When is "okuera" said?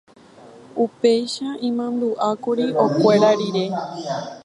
2.85-3.29